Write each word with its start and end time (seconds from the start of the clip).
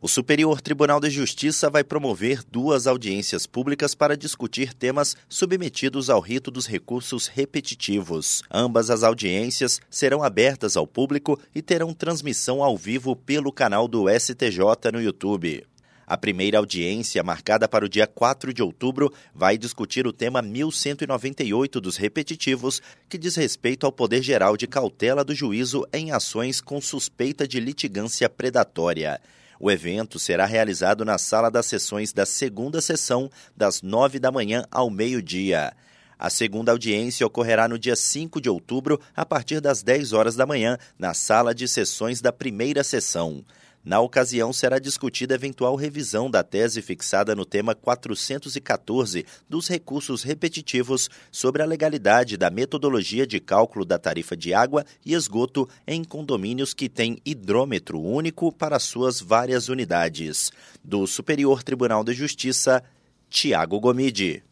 O 0.00 0.06
Superior 0.06 0.60
Tribunal 0.60 1.00
de 1.00 1.10
Justiça 1.10 1.68
vai 1.68 1.82
promover 1.82 2.44
duas 2.48 2.86
audiências 2.86 3.48
públicas 3.48 3.96
para 3.96 4.16
discutir 4.16 4.72
temas 4.72 5.16
submetidos 5.28 6.08
ao 6.08 6.20
rito 6.20 6.52
dos 6.52 6.68
recursos 6.68 7.26
repetitivos. 7.26 8.44
Ambas 8.48 8.90
as 8.90 9.02
audiências 9.02 9.80
serão 9.90 10.22
abertas 10.22 10.76
ao 10.76 10.86
público 10.86 11.36
e 11.52 11.60
terão 11.60 11.92
transmissão 11.92 12.62
ao 12.62 12.76
vivo 12.76 13.16
pelo 13.16 13.50
canal 13.50 13.88
do 13.88 14.04
STJ 14.08 14.92
no 14.92 15.02
YouTube. 15.02 15.66
A 16.06 16.16
primeira 16.16 16.58
audiência, 16.58 17.20
marcada 17.24 17.66
para 17.66 17.84
o 17.84 17.88
dia 17.88 18.06
4 18.06 18.54
de 18.54 18.62
outubro, 18.62 19.12
vai 19.34 19.58
discutir 19.58 20.06
o 20.06 20.12
tema 20.12 20.40
1198 20.40 21.80
dos 21.80 21.96
repetitivos, 21.96 22.80
que 23.08 23.18
diz 23.18 23.34
respeito 23.34 23.84
ao 23.84 23.90
poder 23.90 24.22
geral 24.22 24.56
de 24.56 24.68
cautela 24.68 25.24
do 25.24 25.34
juízo 25.34 25.84
em 25.92 26.12
ações 26.12 26.60
com 26.60 26.80
suspeita 26.80 27.48
de 27.48 27.58
litigância 27.58 28.30
predatória. 28.30 29.20
O 29.60 29.70
evento 29.70 30.18
será 30.18 30.44
realizado 30.44 31.04
na 31.04 31.18
sala 31.18 31.50
das 31.50 31.66
sessões 31.66 32.12
da 32.12 32.24
segunda 32.24 32.80
sessão, 32.80 33.30
das 33.56 33.82
nove 33.82 34.18
da 34.18 34.30
manhã 34.30 34.64
ao 34.70 34.88
meio-dia. 34.88 35.72
A 36.18 36.28
segunda 36.28 36.72
audiência 36.72 37.24
ocorrerá 37.24 37.68
no 37.68 37.78
dia 37.78 37.94
5 37.94 38.40
de 38.40 38.50
outubro, 38.50 39.00
a 39.14 39.24
partir 39.24 39.60
das 39.60 39.82
10 39.82 40.12
horas 40.12 40.34
da 40.34 40.44
manhã, 40.44 40.76
na 40.98 41.14
sala 41.14 41.54
de 41.54 41.68
sessões 41.68 42.20
da 42.20 42.32
primeira 42.32 42.82
sessão. 42.82 43.44
Na 43.84 44.00
ocasião, 44.00 44.52
será 44.52 44.78
discutida 44.78 45.34
eventual 45.34 45.76
revisão 45.76 46.28
da 46.28 46.42
tese 46.42 46.82
fixada 46.82 47.34
no 47.34 47.46
tema 47.46 47.74
414 47.74 49.24
dos 49.48 49.68
recursos 49.68 50.24
repetitivos 50.24 51.08
sobre 51.30 51.62
a 51.62 51.66
legalidade 51.66 52.36
da 52.36 52.50
metodologia 52.50 53.26
de 53.26 53.38
cálculo 53.38 53.84
da 53.84 53.98
tarifa 53.98 54.36
de 54.36 54.52
água 54.52 54.84
e 55.06 55.14
esgoto 55.14 55.68
em 55.86 56.02
condomínios 56.02 56.74
que 56.74 56.88
têm 56.88 57.18
hidrômetro 57.24 58.00
único 58.00 58.52
para 58.52 58.78
suas 58.78 59.20
várias 59.20 59.68
unidades. 59.68 60.50
Do 60.84 61.06
Superior 61.06 61.62
Tribunal 61.62 62.02
de 62.02 62.12
Justiça, 62.12 62.82
Tiago 63.30 63.78
Gomide. 63.78 64.47